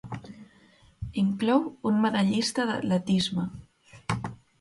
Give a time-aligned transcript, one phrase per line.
[1.23, 3.45] Inclou un medallista d'atletisme.